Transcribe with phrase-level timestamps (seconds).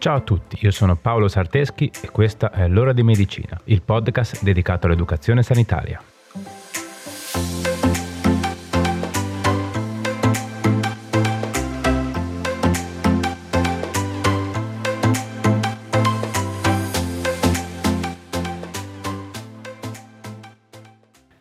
[0.00, 4.44] Ciao a tutti, io sono Paolo Sarteschi e questa è L'ora di medicina, il podcast
[4.44, 6.00] dedicato all'educazione sanitaria.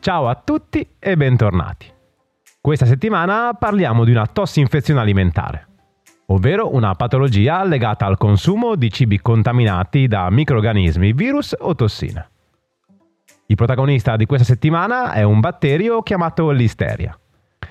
[0.00, 1.86] Ciao a tutti e bentornati.
[2.62, 5.67] Questa settimana parliamo di una tossinfezione alimentare,
[6.30, 12.28] ovvero una patologia legata al consumo di cibi contaminati da microrganismi, virus o tossine.
[13.46, 17.18] Il protagonista di questa settimana è un batterio chiamato Listeria,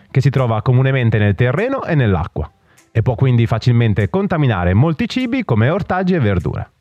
[0.10, 2.52] che si trova comunemente nel terreno e nell'acqua
[2.92, 6.72] e può quindi facilmente contaminare molti cibi come ortaggi e verdure.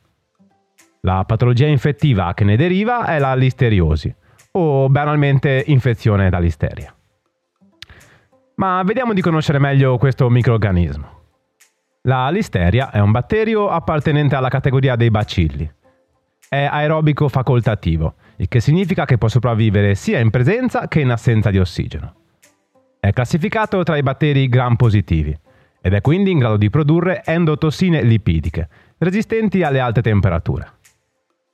[1.00, 4.12] La patologia infettiva che ne deriva è la listeriosi,
[4.52, 6.94] o banalmente infezione da listeria.
[8.54, 11.25] Ma vediamo di conoscere meglio questo microorganismo.
[12.06, 15.68] La listeria è un batterio appartenente alla categoria dei bacilli.
[16.48, 21.50] È aerobico facoltativo, il che significa che può sopravvivere sia in presenza che in assenza
[21.50, 22.14] di ossigeno.
[23.00, 25.36] È classificato tra i batteri gram positivi
[25.80, 28.68] ed è quindi in grado di produrre endotossine lipidiche,
[28.98, 30.74] resistenti alle alte temperature.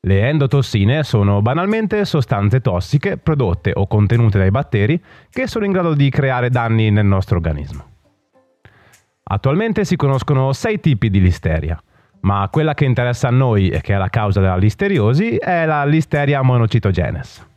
[0.01, 5.95] Le endotossine sono banalmente sostanze tossiche prodotte o contenute dai batteri che sono in grado
[5.95, 7.92] di creare danni nel nostro organismo.
[9.33, 11.83] Attualmente si conoscono sei tipi di listeria,
[12.21, 15.87] ma quella che interessa a noi e che è la causa della listeriosi è la
[15.87, 17.49] Listeria monocitogenes.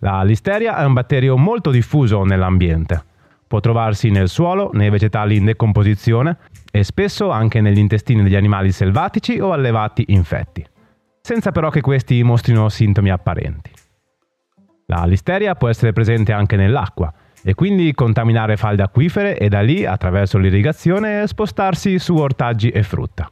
[0.00, 3.04] La listeria è un batterio molto diffuso nell'ambiente.
[3.46, 6.38] Può trovarsi nel suolo, nei vegetali in decomposizione
[6.72, 10.66] e spesso anche negli intestini degli animali selvatici o allevati infetti
[11.22, 13.70] senza però che questi mostrino sintomi apparenti.
[14.86, 19.84] La listeria può essere presente anche nell'acqua e quindi contaminare falde acquifere e da lì,
[19.84, 23.30] attraverso l'irrigazione, spostarsi su ortaggi e frutta.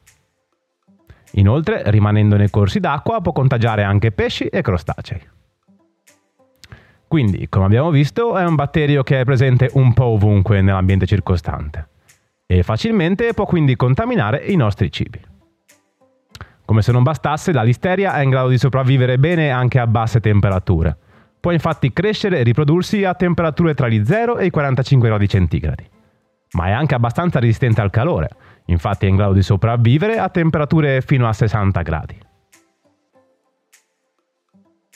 [1.32, 5.20] Inoltre, rimanendo nei corsi d'acqua, può contagiare anche pesci e crostacei.
[7.06, 11.88] Quindi, come abbiamo visto, è un batterio che è presente un po' ovunque nell'ambiente circostante
[12.50, 15.20] e facilmente può quindi contaminare i nostri cibi.
[16.64, 20.20] Come se non bastasse, la listeria è in grado di sopravvivere bene anche a basse
[20.20, 20.96] temperature.
[21.40, 25.88] Può infatti crescere e riprodursi a temperature tra gli 0 e i 45 gradi centigradi.
[26.52, 28.28] Ma è anche abbastanza resistente al calore,
[28.66, 32.26] infatti è in grado di sopravvivere a temperature fino a 60 gradi.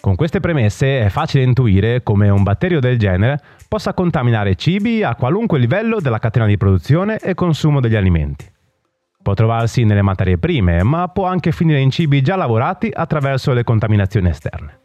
[0.00, 3.38] Con queste premesse è facile intuire come un batterio del genere
[3.68, 8.50] possa contaminare cibi a qualunque livello della catena di produzione e consumo degli alimenti.
[9.22, 13.62] Può trovarsi nelle materie prime, ma può anche finire in cibi già lavorati attraverso le
[13.62, 14.81] contaminazioni esterne.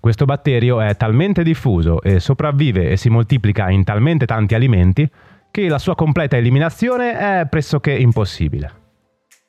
[0.00, 5.08] Questo batterio è talmente diffuso e sopravvive e si moltiplica in talmente tanti alimenti
[5.50, 8.78] che la sua completa eliminazione è pressoché impossibile.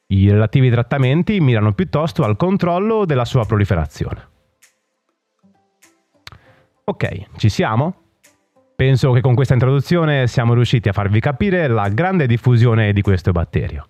[0.08, 4.28] I relativi trattamenti mirano piuttosto al controllo della sua proliferazione.
[6.84, 7.96] Ok, ci siamo?
[8.76, 13.32] Penso che con questa introduzione siamo riusciti a farvi capire la grande diffusione di questo
[13.32, 13.86] batterio.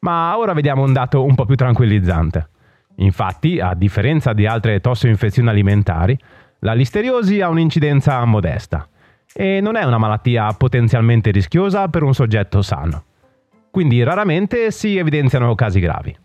[0.00, 2.48] Ma ora vediamo un dato un po' più tranquillizzante.
[2.96, 6.18] Infatti, a differenza di altre tossoinfezioni alimentari,
[6.60, 8.88] la listeriosi ha un'incidenza modesta
[9.32, 13.04] e non è una malattia potenzialmente rischiosa per un soggetto sano.
[13.70, 16.16] Quindi raramente si evidenziano casi gravi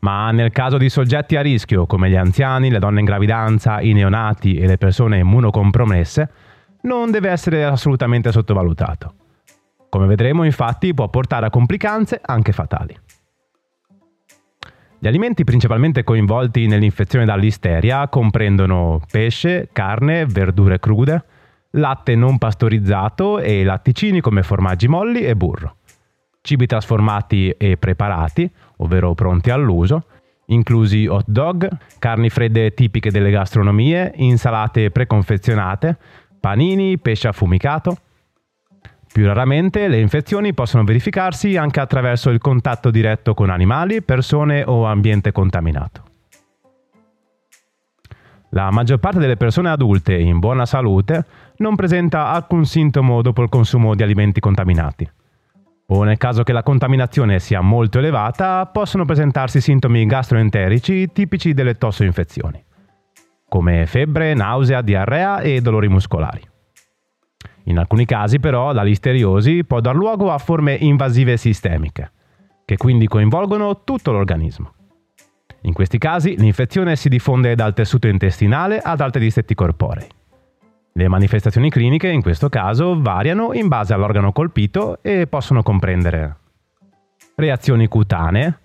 [0.00, 3.92] ma nel caso di soggetti a rischio come gli anziani, le donne in gravidanza, i
[3.92, 6.30] neonati e le persone immunocompromesse,
[6.82, 9.14] non deve essere assolutamente sottovalutato.
[9.88, 12.96] Come vedremo infatti può portare a complicanze anche fatali.
[15.00, 21.24] Gli alimenti principalmente coinvolti nell'infezione da listeria comprendono pesce, carne, verdure crude,
[21.72, 25.76] latte non pastorizzato e latticini come formaggi molli e burro
[26.48, 30.04] cibi trasformati e preparati, ovvero pronti all'uso,
[30.46, 35.98] inclusi hot dog, carni fredde tipiche delle gastronomie, insalate preconfezionate,
[36.40, 37.96] panini, pesce affumicato.
[39.12, 44.84] Più raramente le infezioni possono verificarsi anche attraverso il contatto diretto con animali, persone o
[44.84, 46.04] ambiente contaminato.
[48.50, 51.24] La maggior parte delle persone adulte in buona salute
[51.56, 55.10] non presenta alcun sintomo dopo il consumo di alimenti contaminati
[55.90, 61.76] o nel caso che la contaminazione sia molto elevata, possono presentarsi sintomi gastroenterici tipici delle
[61.76, 62.62] tossoinfezioni,
[63.48, 66.42] come febbre, nausea, diarrea e dolori muscolari.
[67.68, 72.12] In alcuni casi però la listeriosi può dar luogo a forme invasive sistemiche,
[72.64, 74.72] che quindi coinvolgono tutto l'organismo.
[75.62, 80.06] In questi casi l'infezione si diffonde dal tessuto intestinale ad altri distretti corporei.
[80.92, 86.36] Le manifestazioni cliniche in questo caso variano in base all'organo colpito e possono comprendere
[87.34, 88.58] reazioni cutanee,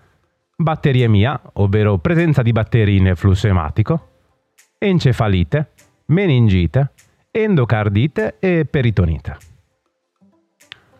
[0.56, 4.08] batteriemia, ovvero presenza di batteri nel flusso ematico,
[4.78, 5.72] encefalite,
[6.06, 6.90] meningite,
[7.36, 9.36] endocardite e peritonite.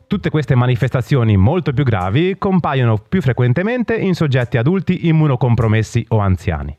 [0.08, 6.76] Tutte queste manifestazioni molto più gravi compaiono più frequentemente in soggetti adulti immunocompromessi o anziani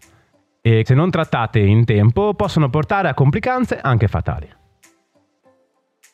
[0.62, 4.50] e se non trattate in tempo possono portare a complicanze anche fatali.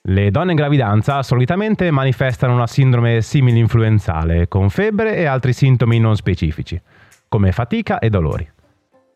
[0.03, 6.15] Le donne in gravidanza solitamente manifestano una sindrome simil-influenzale con febbre e altri sintomi non
[6.15, 6.81] specifici,
[7.27, 8.49] come fatica e dolori.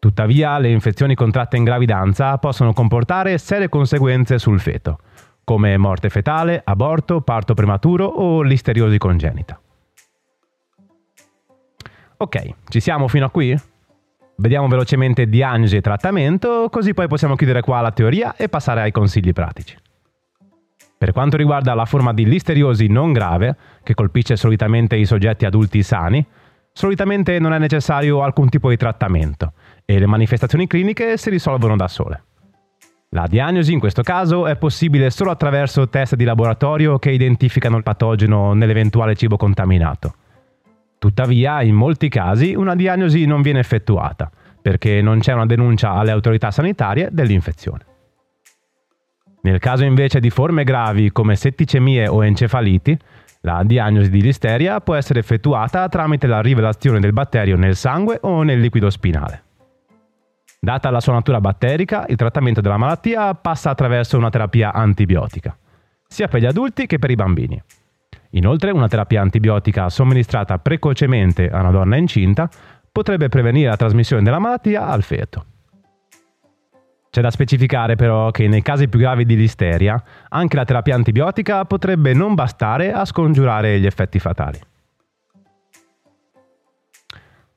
[0.05, 4.99] Tuttavia, le infezioni contratte in gravidanza possono comportare serie conseguenze sul feto,
[5.43, 9.59] come morte fetale, aborto, parto prematuro o listeriosi congenita.
[12.17, 13.59] Ok, ci siamo fino a qui?
[14.35, 18.91] Vediamo velocemente diagnosi e trattamento, così poi possiamo chiudere qua la teoria e passare ai
[18.91, 19.75] consigli pratici.
[20.99, 25.81] Per quanto riguarda la forma di listeriosi non grave, che colpisce solitamente i soggetti adulti
[25.81, 26.23] sani,
[26.71, 29.53] solitamente non è necessario alcun tipo di trattamento
[29.85, 32.23] e le manifestazioni cliniche si risolvono da sole.
[33.09, 37.83] La diagnosi in questo caso è possibile solo attraverso test di laboratorio che identificano il
[37.83, 40.15] patogeno nell'eventuale cibo contaminato.
[40.97, 44.29] Tuttavia, in molti casi, una diagnosi non viene effettuata
[44.61, 47.85] perché non c'è una denuncia alle autorità sanitarie dell'infezione.
[49.41, 52.97] Nel caso invece di forme gravi come setticemie o encefaliti,
[53.41, 58.41] la diagnosi di listeria può essere effettuata tramite la rivelazione del batterio nel sangue o
[58.41, 59.44] nel liquido spinale.
[60.65, 65.55] Data la sua natura batterica, il trattamento della malattia passa attraverso una terapia antibiotica,
[66.07, 67.61] sia per gli adulti che per i bambini.
[68.31, 72.49] Inoltre, una terapia antibiotica somministrata precocemente a una donna incinta
[72.91, 75.45] potrebbe prevenire la trasmissione della malattia al feto.
[77.11, 81.63] C'è da specificare però che nei casi più gravi di listeria, anche la terapia antibiotica
[81.65, 84.59] potrebbe non bastare a scongiurare gli effetti fatali.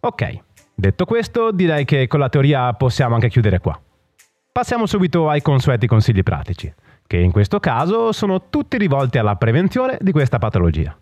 [0.01, 0.41] Ok,
[0.81, 3.77] Detto questo, direi che con la teoria possiamo anche chiudere qua.
[4.53, 6.73] Passiamo subito ai consueti consigli pratici,
[7.05, 10.97] che in questo caso sono tutti rivolti alla prevenzione di questa patologia.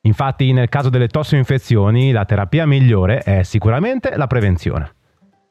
[0.00, 4.92] Infatti, nel caso delle tossoinfezioni, la terapia migliore è sicuramente la prevenzione,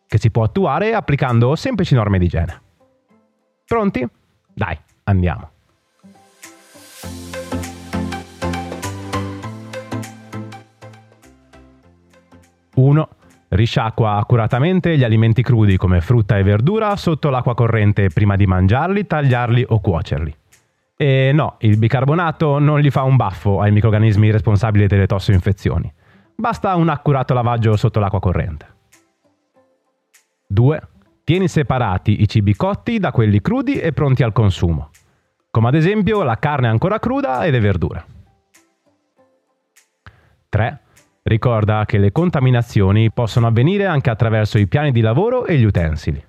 [0.08, 2.62] che si può attuare applicando semplici norme di igiene.
[3.66, 4.06] Pronti?
[4.54, 5.52] Dai, andiamo.
[13.50, 19.08] Risciacqua accuratamente gli alimenti crudi come frutta e verdura sotto l'acqua corrente prima di mangiarli,
[19.08, 20.36] tagliarli o cuocerli.
[20.98, 25.94] E no, il bicarbonato non gli fa un baffo ai microrganismi responsabili delle tossoinfezioni.
[26.36, 28.76] Basta un accurato lavaggio sotto l'acqua corrente.
[30.48, 30.82] 2.
[31.24, 34.90] Tieni separati i cibi cotti da quelli crudi e pronti al consumo,
[35.52, 38.06] come ad esempio la carne ancora cruda e le verdure.
[40.50, 40.82] 3.
[41.28, 46.24] Ricorda che le contaminazioni possono avvenire anche attraverso i piani di lavoro e gli utensili.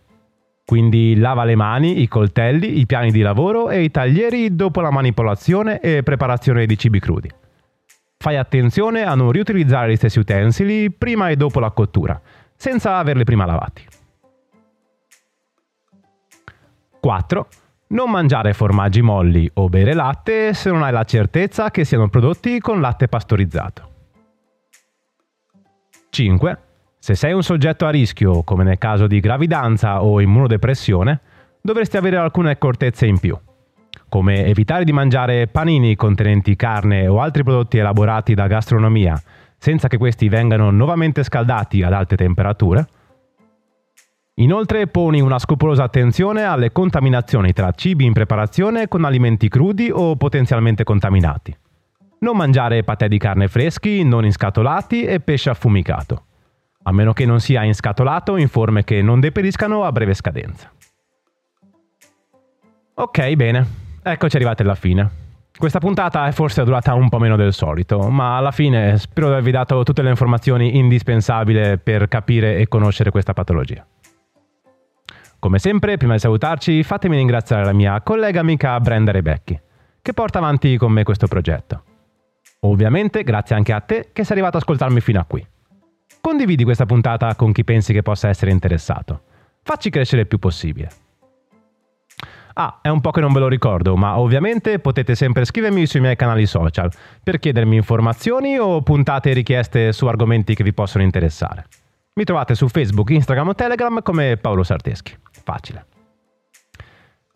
[0.65, 4.91] Quindi lava le mani, i coltelli, i piani di lavoro e i taglieri dopo la
[4.91, 7.31] manipolazione e preparazione di cibi crudi.
[8.17, 12.21] Fai attenzione a non riutilizzare gli stessi utensili prima e dopo la cottura,
[12.57, 13.87] senza averli prima lavati.
[16.99, 17.49] 4.
[17.91, 22.59] Non mangiare formaggi molli o bere latte se non hai la certezza che siano prodotti
[22.59, 23.93] con latte pastorizzato.
[26.11, 26.59] 5.
[26.99, 31.21] Se sei un soggetto a rischio, come nel caso di gravidanza o immunodepressione,
[31.61, 33.39] dovresti avere alcune accortezze in più,
[34.09, 39.21] come evitare di mangiare panini contenenti carne o altri prodotti elaborati da gastronomia
[39.59, 42.87] senza che questi vengano nuovamente scaldati ad alte temperature.
[44.35, 50.15] Inoltre poni una scrupolosa attenzione alle contaminazioni tra cibi in preparazione con alimenti crudi o
[50.17, 51.57] potenzialmente contaminati.
[52.21, 56.25] Non mangiare patè di carne freschi, non inscatolati e pesce affumicato,
[56.83, 60.73] a meno che non sia inscatolato in forme che non deperiscano a breve scadenza.
[62.95, 63.67] Ok, bene,
[64.03, 65.27] eccoci arrivati alla fine.
[65.57, 69.33] Questa puntata è forse durata un po' meno del solito, ma alla fine spero di
[69.35, 73.87] avervi dato tutte le informazioni indispensabili per capire e conoscere questa patologia.
[75.39, 79.61] Come sempre, prima di salutarci, fatemi ringraziare la mia collega amica Brenda Rebecchi,
[80.03, 81.83] che porta avanti con me questo progetto.
[82.61, 85.47] Ovviamente grazie anche a te che sei arrivato ad ascoltarmi fino a qui.
[86.21, 89.23] Condividi questa puntata con chi pensi che possa essere interessato.
[89.63, 90.91] Facci crescere il più possibile.
[92.55, 96.01] Ah, è un po' che non ve lo ricordo, ma ovviamente potete sempre scrivermi sui
[96.01, 96.91] miei canali social
[97.23, 101.67] per chiedermi informazioni o puntate richieste su argomenti che vi possono interessare.
[102.15, 105.17] Mi trovate su Facebook, Instagram o Telegram come Paolo Sarteschi.
[105.45, 105.87] Facile.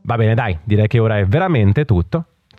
[0.02, 2.26] Va bene, dai, direi che ora è veramente tutto.